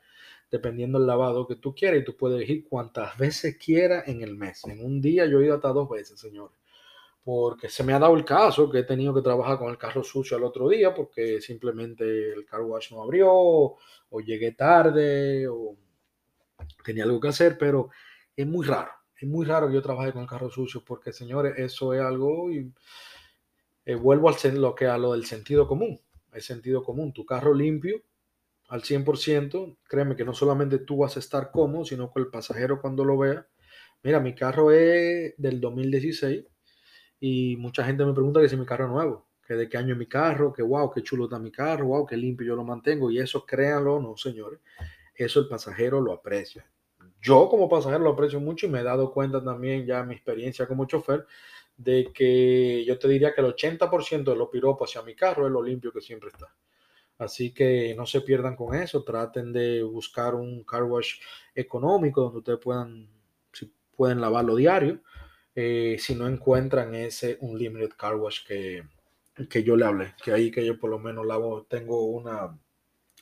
[0.49, 4.35] dependiendo del lavado que tú quieras y tú puedes elegir cuantas veces quieras en el
[4.35, 4.63] mes.
[4.65, 6.56] En un día yo he ido hasta dos veces, señores
[7.27, 10.01] porque se me ha dado el caso que he tenido que trabajar con el carro
[10.01, 15.75] sucio al otro día porque simplemente el car wash no abrió o llegué tarde o
[16.85, 17.89] tenía algo que hacer, pero
[18.33, 21.55] es muy raro, es muy raro que yo trabaje con el carro sucio porque señores,
[21.57, 22.71] eso es algo y
[23.83, 25.99] eh, vuelvo al lo que a lo del sentido común,
[26.31, 28.03] el sentido común, tu carro limpio
[28.69, 32.79] al 100%, créeme que no solamente tú vas a estar cómodo, sino que el pasajero
[32.79, 33.45] cuando lo vea,
[34.01, 36.45] mira, mi carro es del 2016
[37.19, 39.93] y mucha gente me pregunta que si mi carro es nuevo, que de qué año
[39.93, 42.63] es mi carro, que wow, qué chulo está mi carro, wow, qué limpio yo lo
[42.63, 43.09] mantengo.
[43.09, 44.59] Y eso, créanlo, no, señores,
[45.15, 46.69] eso el pasajero lo aprecia.
[47.21, 50.67] Yo como pasajero lo aprecio mucho y me he dado cuenta también ya mi experiencia
[50.67, 51.25] como chofer
[51.75, 55.51] de que yo te diría que el 80% de los piropos hacia mi carro es
[55.51, 56.53] lo limpio que siempre está.
[57.17, 61.15] Así que no se pierdan con eso, traten de buscar un car wash
[61.55, 63.09] económico donde ustedes puedan,
[63.51, 65.01] si pueden lavarlo diario
[65.59, 68.83] eh, si no encuentran ese Unlimited Car Wash que,
[69.49, 72.55] que yo le hablé, que ahí que yo por lo menos lavo, tengo una,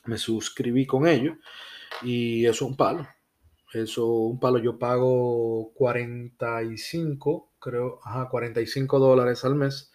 [0.04, 1.38] me suscribí con ellos
[2.02, 3.08] y eso es un palo.
[3.72, 9.90] Eso, un palo, yo pago 45, creo, ajá, 45 dólares al mes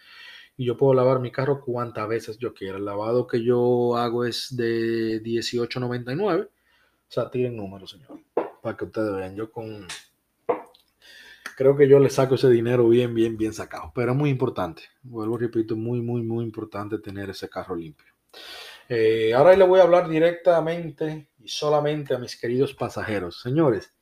[0.57, 2.79] y yo puedo lavar mi carro cuantas veces yo quiera.
[2.79, 6.47] El lavado que yo hago es de 18.99.
[6.47, 6.49] O
[7.07, 8.19] sea, tienen números, señor,
[8.63, 9.35] para que ustedes vean.
[9.35, 9.87] Yo con
[11.61, 13.91] creo que yo le saco ese dinero bien, bien, bien sacado.
[13.93, 18.07] Pero es muy importante, vuelvo repito, muy, muy, muy importante tener ese carro limpio.
[18.89, 23.41] Eh, ahora le voy a hablar directamente y solamente a mis queridos pasajeros.
[23.41, 23.93] Señores,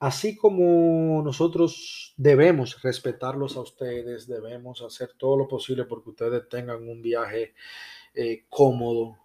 [0.00, 6.88] así como nosotros debemos respetarlos a ustedes, debemos hacer todo lo posible porque ustedes tengan
[6.88, 7.54] un viaje
[8.14, 9.16] eh, cómodo,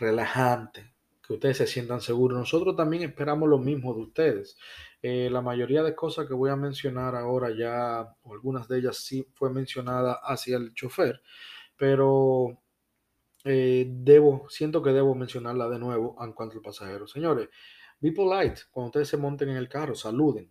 [0.00, 0.93] relajante,
[1.26, 2.38] que ustedes se sientan seguros.
[2.38, 4.58] Nosotros también esperamos lo mismo de ustedes.
[5.02, 8.98] Eh, la mayoría de cosas que voy a mencionar ahora ya, o algunas de ellas
[8.98, 11.22] sí fue mencionada hacia el chofer,
[11.76, 12.62] pero
[13.44, 17.06] eh, debo, siento que debo mencionarla de nuevo en cuanto al pasajero.
[17.06, 17.48] Señores,
[18.00, 20.50] be polite cuando ustedes se monten en el carro, saluden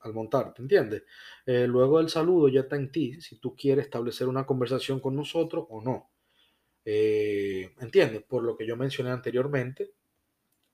[0.00, 1.04] al montar, ¿te entiendes?
[1.46, 5.16] Eh, luego del saludo ya está en ti si tú quieres establecer una conversación con
[5.16, 6.10] nosotros o no.
[6.86, 8.22] ¿Entiendes?
[8.24, 9.94] Por lo que yo mencioné anteriormente,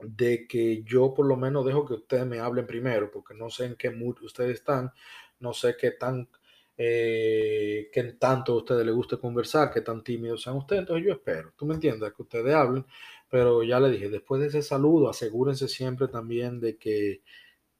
[0.02, 3.66] de que yo por lo menos dejo que ustedes me hablen primero, porque no sé
[3.66, 4.92] en qué mood ustedes están,
[5.40, 6.28] no sé qué tan,
[6.76, 11.52] eh, tanto a ustedes les guste conversar, qué tan tímidos sean ustedes, entonces yo espero,
[11.56, 12.84] tú me entiendes, que ustedes hablen,
[13.28, 17.22] pero ya le dije, después de ese saludo, asegúrense siempre también de que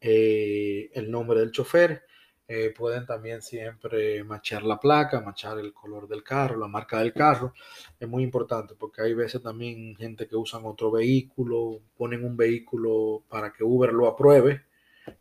[0.01, 2.05] eh, el nombre del chofer,
[2.53, 7.13] eh, pueden también siempre machar la placa, machar el color del carro, la marca del
[7.13, 7.55] carro.
[8.01, 13.23] Es muy importante porque hay veces también gente que usan otro vehículo, ponen un vehículo
[13.29, 14.65] para que Uber lo apruebe,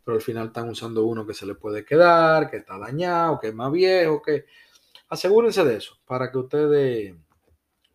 [0.04, 3.46] pero al final están usando uno que se le puede quedar, que está dañado, que
[3.46, 4.46] es más viejo, que
[5.08, 7.14] asegúrense de eso para que ustedes,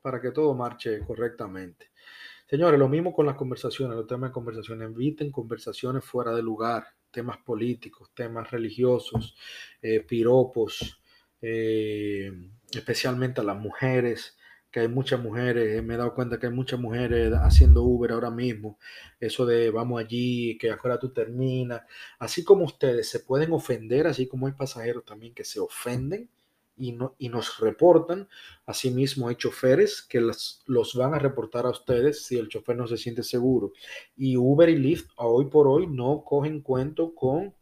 [0.01, 1.91] para que todo marche correctamente.
[2.49, 6.94] Señores, lo mismo con las conversaciones, los temas de conversación, eviten conversaciones fuera de lugar
[7.15, 9.37] temas políticos, temas religiosos,
[9.81, 11.01] eh, piropos,
[11.41, 12.29] eh,
[12.71, 14.37] especialmente a las mujeres,
[14.69, 18.31] que hay muchas mujeres, me he dado cuenta que hay muchas mujeres haciendo Uber ahora
[18.31, 18.77] mismo,
[19.17, 21.83] eso de vamos allí, que afuera tú terminas,
[22.19, 26.29] así como ustedes se pueden ofender, así como hay pasajeros también que se ofenden
[26.77, 28.27] y, no, y nos reportan.
[28.65, 32.87] Asimismo, hay choferes que los, los van a reportar a ustedes si el chofer no
[32.87, 33.73] se siente seguro.
[34.15, 37.53] Y Uber y Lyft hoy por hoy no cogen cuento con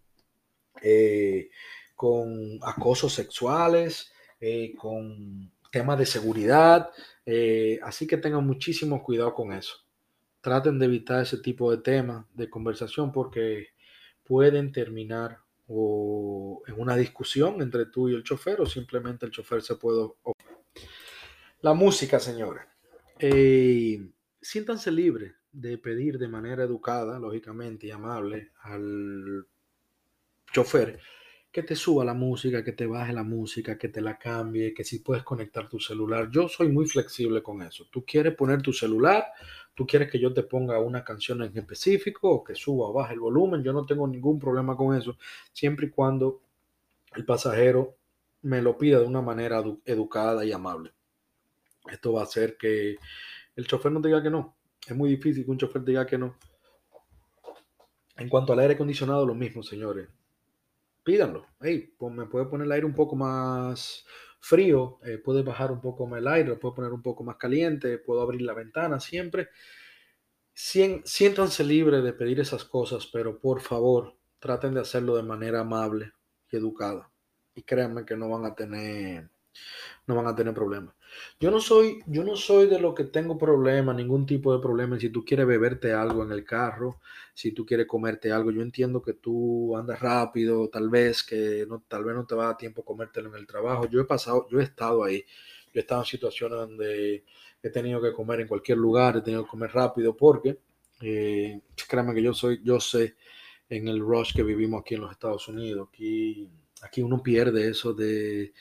[0.82, 1.50] eh,
[1.96, 6.90] con acosos sexuales, eh, con temas de seguridad.
[7.26, 9.76] Eh, así que tengan muchísimo cuidado con eso.
[10.42, 13.68] Traten de evitar ese tipo de temas de conversación porque
[14.26, 19.62] pueden terminar o en una discusión entre tú y el chofer o simplemente el chofer
[19.62, 20.10] se puede...
[21.62, 22.66] La música, señores.
[23.20, 29.48] Eh, siéntanse libres de pedir de manera educada, lógicamente, y amable al
[30.52, 31.00] chofer
[31.54, 34.84] que te suba la música, que te baje la música, que te la cambie, que
[34.84, 36.28] si puedes conectar tu celular.
[36.32, 37.86] Yo soy muy flexible con eso.
[37.92, 39.28] Tú quieres poner tu celular,
[39.76, 43.14] tú quieres que yo te ponga una canción en específico o que suba o baje
[43.14, 43.62] el volumen.
[43.62, 45.16] Yo no tengo ningún problema con eso,
[45.52, 46.42] siempre y cuando
[47.16, 47.98] el pasajero
[48.42, 50.92] me lo pida de una manera educada y amable.
[51.86, 52.98] Esto va a hacer que
[53.56, 54.56] el chofer no diga que no.
[54.88, 56.36] Es muy difícil que un chofer diga que no.
[58.18, 60.10] En cuanto al aire acondicionado, lo mismo, señores
[61.04, 61.48] pídanlo.
[61.60, 64.06] Hey, me puede poner el aire un poco más
[64.40, 67.38] frío, eh, puede bajar un poco más el aire, lo puede poner un poco más
[67.38, 69.50] caliente, puedo abrir la ventana siempre.
[70.54, 76.14] siéntanse libres de pedir esas cosas, pero por favor traten de hacerlo de manera amable
[76.52, 77.12] y educada.
[77.56, 79.30] Y créanme que no van a tener
[80.08, 80.96] no van a tener problemas.
[81.40, 85.00] Yo no soy, yo no soy de lo que tengo problemas, ningún tipo de problema.
[85.00, 87.00] Si tú quieres beberte algo en el carro,
[87.34, 91.84] si tú quieres comerte algo, yo entiendo que tú andas rápido, tal vez que no,
[91.88, 93.88] tal vez no te va a dar tiempo comértelo en el trabajo.
[93.90, 95.24] Yo he pasado, yo he estado ahí.
[95.74, 97.24] Yo he estado en situaciones donde
[97.64, 100.60] he tenido que comer en cualquier lugar, he tenido que comer rápido porque,
[101.02, 103.16] eh, que yo soy, yo sé
[103.70, 107.94] en el rush que vivimos aquí en los Estados Unidos, aquí, aquí uno pierde eso
[107.94, 108.54] de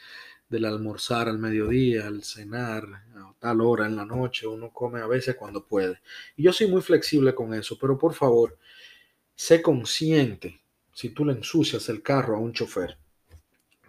[0.53, 5.07] del almorzar al mediodía, al cenar, a tal hora en la noche, uno come a
[5.07, 6.01] veces cuando puede.
[6.37, 8.59] Y yo soy muy flexible con eso, pero por favor,
[9.35, 10.61] sé consciente
[10.93, 12.99] si tú le ensucias el carro a un chofer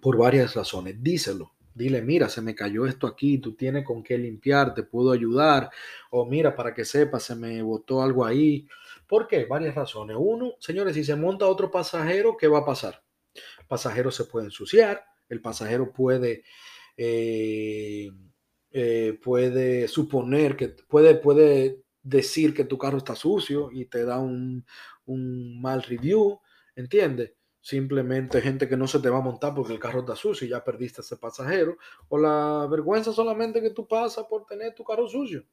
[0.02, 1.52] por varias razones, díselo.
[1.76, 5.70] Dile, mira, se me cayó esto aquí, tú tienes con qué limpiar, te puedo ayudar.
[6.12, 8.68] O mira, para que sepas, se me botó algo ahí.
[9.08, 9.46] ¿Por qué?
[9.46, 10.16] Varias razones.
[10.20, 13.04] Uno, señores, si se monta otro pasajero, ¿qué va a pasar?
[13.68, 16.44] pasajero se puede ensuciar, el pasajero puede,
[16.98, 18.12] eh,
[18.72, 24.20] eh, puede suponer que puede, puede decir que tu carro está sucio y te da
[24.20, 24.66] un,
[25.06, 26.40] mal review,
[26.76, 27.34] ¿entiendes?
[27.62, 30.50] Simplemente gente que no se te va a montar porque el carro está sucio y
[30.50, 31.78] ya perdiste ese pasajero.
[32.10, 35.46] O la vergüenza solamente que tú pasas por tener tu carro sucio.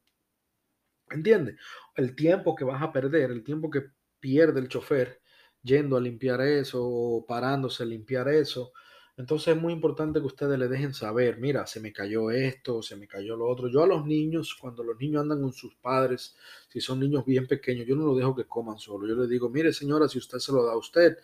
[1.11, 1.57] ¿Entiendes?
[1.95, 3.83] El tiempo que vas a perder, el tiempo que
[4.19, 5.21] pierde el chofer
[5.63, 8.73] yendo a limpiar eso o parándose a limpiar eso
[9.21, 12.97] entonces es muy importante que ustedes le dejen saber, mira, se me cayó esto, se
[12.97, 13.69] me cayó lo otro.
[13.69, 16.35] Yo a los niños, cuando los niños andan con sus padres,
[16.69, 19.07] si son niños bien pequeños, yo no los dejo que coman solo.
[19.07, 21.19] Yo les digo, mire señora, si usted se lo da a usted,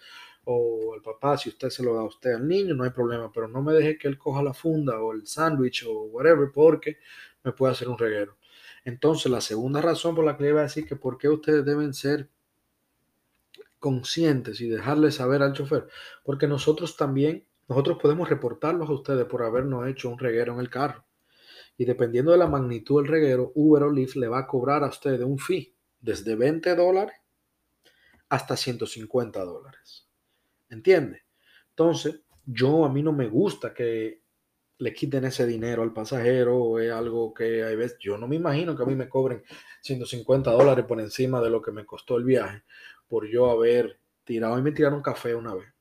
[0.44, 3.32] o el papá, si usted se lo da a usted al niño, no hay problema,
[3.32, 6.98] pero no me deje que él coja la funda o el sándwich o whatever, porque
[7.44, 8.36] me puede hacer un reguero.
[8.84, 11.64] Entonces, la segunda razón por la que le iba a decir que por qué ustedes
[11.64, 12.28] deben ser
[13.78, 15.88] conscientes y dejarle saber al chofer,
[16.24, 20.70] porque nosotros también nosotros podemos reportarlos a ustedes por habernos hecho un reguero en el
[20.70, 21.04] carro.
[21.76, 24.88] Y dependiendo de la magnitud del reguero, Uber o Lyft le va a cobrar a
[24.88, 27.16] ustedes un fee desde 20 dólares
[28.28, 30.08] hasta 150 dólares.
[30.68, 31.22] ¿Entiende?
[31.70, 34.22] Entonces, yo a mí no me gusta que
[34.78, 38.36] le quiten ese dinero al pasajero o es algo que hay veces, yo no me
[38.36, 39.42] imagino que a mí me cobren
[39.82, 42.62] 150 dólares por encima de lo que me costó el viaje
[43.08, 45.75] por yo haber tirado y me tiraron café una vez.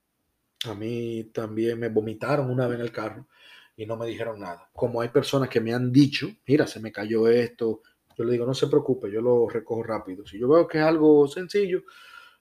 [0.68, 3.28] A mí también me vomitaron una vez en el carro
[3.76, 4.70] y no me dijeron nada.
[4.74, 7.82] Como hay personas que me han dicho, mira, se me cayó esto,
[8.18, 10.26] yo le digo, no se preocupe, yo lo recojo rápido.
[10.26, 11.84] Si yo veo que es algo sencillo,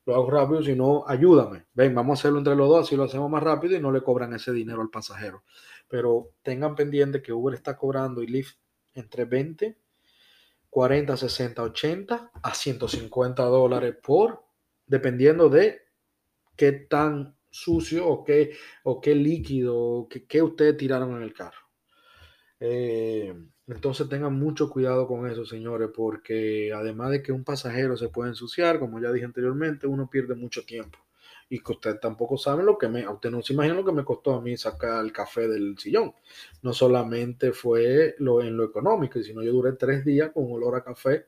[0.06, 1.66] lo hago rápido, si no, ayúdame.
[1.74, 4.02] Ven, vamos a hacerlo entre los dos, así lo hacemos más rápido y no le
[4.02, 5.42] cobran ese dinero al pasajero.
[5.88, 8.56] Pero tengan pendiente que Uber está cobrando y Lyft
[8.94, 9.76] entre 20,
[10.70, 14.44] 40, 60, 80 a 150 dólares por,
[14.86, 15.82] dependiendo de
[16.56, 21.58] qué tan sucio o qué, o qué líquido, qué, qué ustedes tiraron en el carro.
[22.58, 23.34] Eh,
[23.66, 28.30] entonces tengan mucho cuidado con eso, señores, porque además de que un pasajero se puede
[28.30, 30.98] ensuciar, como ya dije anteriormente, uno pierde mucho tiempo.
[31.48, 34.34] Y que tampoco saben lo que me, usted no se imagina lo que me costó
[34.34, 36.14] a mí sacar el café del sillón.
[36.62, 40.82] No solamente fue lo en lo económico, sino yo duré tres días con olor a
[40.82, 41.26] café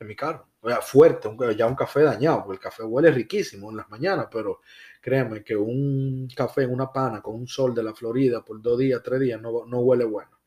[0.00, 0.48] en mi carro.
[0.60, 4.28] O sea, fuerte, ya un café dañado, porque el café huele riquísimo en las mañanas,
[4.30, 4.60] pero
[5.08, 8.78] créanme que un café en una pana con un sol de la Florida por dos
[8.78, 10.38] días, tres días, no, no huele bueno.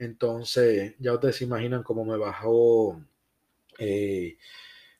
[0.00, 3.00] Entonces, ya ustedes se imaginan cómo me bajó,
[3.78, 4.36] eh,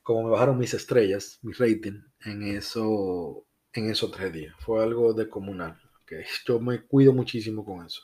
[0.04, 4.54] cómo me bajaron mis estrellas, mi rating en eso, en esos tres días.
[4.60, 5.80] Fue algo de comunal.
[6.06, 8.02] que Yo me cuido muchísimo con eso.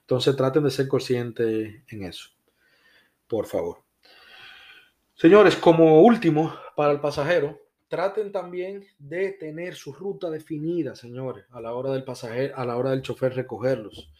[0.00, 2.28] Entonces traten de ser conscientes en eso.
[3.28, 3.84] Por favor.
[5.14, 7.60] Señores, como último, para el pasajero,
[7.90, 12.76] traten también de tener su ruta definida, señores, a la hora del pasajero, a la
[12.76, 14.12] hora del chofer recogerlos.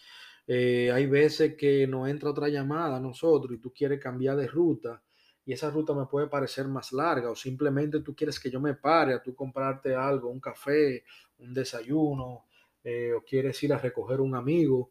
[0.45, 4.49] Eh, hay veces que nos entra otra llamada a nosotros y tú quieres cambiar de
[4.49, 5.01] ruta
[5.47, 8.75] y esa ruta me puede parecer más larga o simplemente tú quieres que yo me
[8.75, 11.05] pare a tú comprarte algo, un café,
[11.39, 12.47] un desayuno
[12.83, 14.91] eh, o quieres ir a recoger un amigo.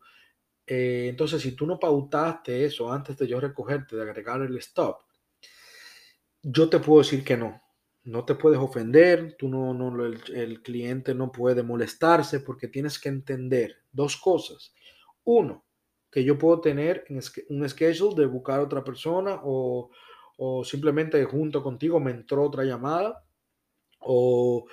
[0.66, 5.02] Eh, entonces, si tú no pautaste eso antes de yo recogerte, de agregar el stop,
[6.42, 7.69] yo te puedo decir que no.
[8.10, 13.10] No te puedes ofender, tú no, no el, cliente no puede molestarse porque tienes que
[13.10, 14.74] entender dos cosas.
[15.24, 15.64] Uno,
[16.12, 17.06] que yo puedo tener
[17.50, 19.92] un schedule de buscar otra persona o,
[20.38, 23.24] o simplemente junto contigo me entró otra llamada
[24.00, 24.66] o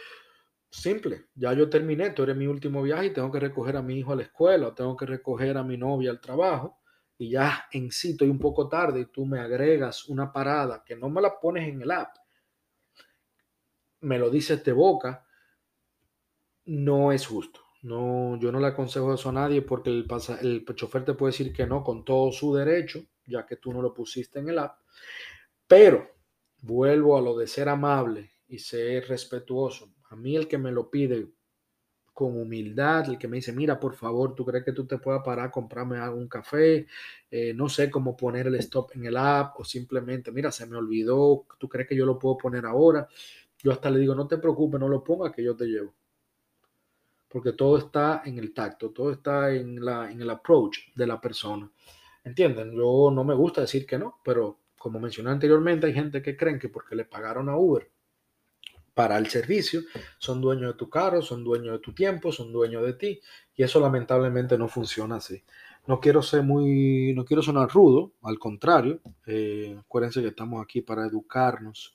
[0.71, 3.99] simple, ya yo terminé, tú eres mi último viaje y tengo que recoger a mi
[3.99, 6.79] hijo a la escuela, o tengo que recoger a mi novia al trabajo
[7.19, 10.97] y ya en sí estoy un poco tarde y tú me agregas una parada que
[10.97, 12.17] no me la pones en el app,
[14.01, 15.27] me lo dices de boca,
[16.67, 17.61] no es justo.
[17.83, 20.07] No, yo no le aconsejo eso a nadie porque el,
[20.41, 23.81] el chofer te puede decir que no con todo su derecho, ya que tú no
[23.81, 24.79] lo pusiste en el app.
[25.69, 26.09] Pero
[26.63, 29.91] vuelvo a lo de ser amable y ser respetuoso.
[30.11, 31.29] A mí el que me lo pide
[32.15, 35.23] con humildad, el que me dice, mira, por favor, ¿tú crees que tú te puedas
[35.25, 36.87] parar a comprarme algún café?
[37.31, 40.77] Eh, no sé cómo poner el stop en el app o simplemente, mira, se me
[40.77, 43.09] olvidó, ¿tú crees que yo lo puedo poner ahora?
[43.63, 45.95] Yo hasta le digo, no te preocupes, no lo pongas, que yo te llevo.
[47.29, 51.21] Porque todo está en el tacto, todo está en, la, en el approach de la
[51.21, 51.71] persona.
[52.25, 52.73] ¿Entienden?
[52.73, 56.59] Yo no me gusta decir que no, pero como mencioné anteriormente, hay gente que creen
[56.59, 57.91] que porque le pagaron a Uber
[58.95, 59.83] para el servicio,
[60.19, 63.21] son dueños de tu carro, son dueños de tu tiempo, son dueños de ti,
[63.55, 65.43] y eso lamentablemente no funciona así.
[65.87, 70.81] No quiero ser muy, no quiero sonar rudo, al contrario, eh, acuérdense que estamos aquí
[70.81, 71.95] para educarnos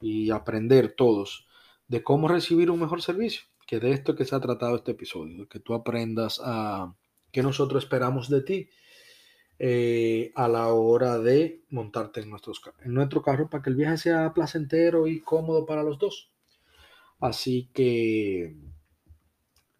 [0.00, 1.46] y aprender todos
[1.88, 5.48] de cómo recibir un mejor servicio, que de esto que se ha tratado este episodio,
[5.48, 6.94] que tú aprendas a
[7.32, 8.70] qué nosotros esperamos de ti
[9.58, 13.98] eh, a la hora de montarte en, nuestros, en nuestro carro para que el viaje
[13.98, 16.30] sea placentero y cómodo para los dos.
[17.20, 18.56] Así que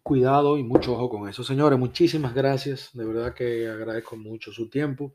[0.03, 1.43] cuidado y mucho ojo con eso.
[1.43, 2.89] Señores, muchísimas gracias.
[2.93, 5.13] De verdad que agradezco mucho su tiempo.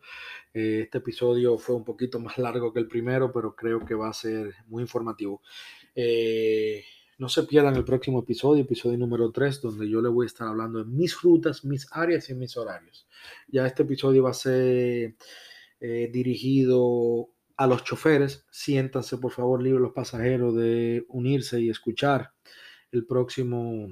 [0.55, 4.09] Eh, este episodio fue un poquito más largo que el primero, pero creo que va
[4.09, 5.43] a ser muy informativo.
[5.95, 6.85] Eh,
[7.19, 10.47] no se pierdan el próximo episodio, episodio número 3, donde yo le voy a estar
[10.49, 13.09] hablando de mis rutas, mis áreas y mis horarios.
[13.49, 15.17] Ya este episodio va a ser
[15.81, 18.45] eh, dirigido a los choferes.
[18.51, 22.33] Siéntanse, por favor, libres los pasajeros de unirse y escuchar
[22.93, 23.89] el próximo,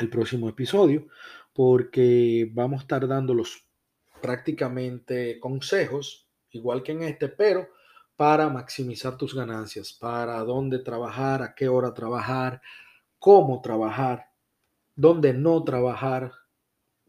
[0.00, 1.06] el próximo episodio,
[1.52, 3.64] porque vamos a estar dándolos
[4.20, 7.68] prácticamente consejos, igual que en este, pero
[8.16, 12.60] para maximizar tus ganancias, para dónde trabajar, a qué hora trabajar,
[13.18, 14.26] cómo trabajar,
[14.94, 16.32] dónde no trabajar,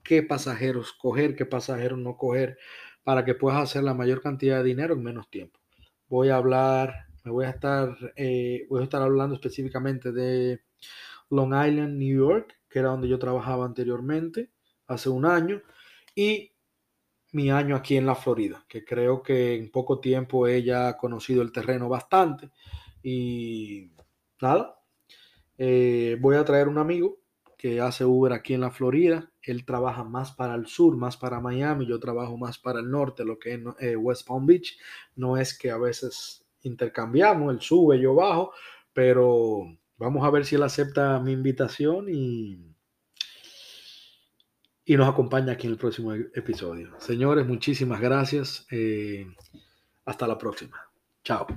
[0.04, 2.58] qué pasajeros coger, qué pasajeros no coger,
[3.04, 5.60] para que puedas hacer la mayor cantidad de dinero en menos tiempo.
[6.08, 10.62] Voy a hablar, me voy a estar, eh, voy a estar hablando específicamente de
[11.30, 14.50] Long Island, New York, que era donde yo trabajaba anteriormente,
[14.88, 15.62] hace un año,
[16.16, 16.52] y
[17.34, 21.42] mi año aquí en la Florida, que creo que en poco tiempo ella ha conocido
[21.42, 22.50] el terreno bastante.
[23.04, 23.92] Y
[24.42, 24.80] nada,
[25.58, 27.20] eh, voy a traer un amigo
[27.58, 29.32] que hace Uber aquí en la Florida.
[29.42, 31.86] Él trabaja más para el sur, más para Miami.
[31.86, 34.78] Yo trabajo más para el norte, lo que es eh, West Palm Beach.
[35.16, 38.52] No es que a veces intercambiamos, él sube, yo bajo,
[38.94, 39.66] pero
[40.02, 42.72] vamos a ver si él acepta mi invitación y
[44.84, 47.00] y nos acompaña aquí en el próximo episodio.
[47.00, 48.66] Señores, muchísimas gracias.
[48.72, 49.26] Eh,
[50.06, 50.78] hasta la próxima.
[51.24, 51.48] Chao.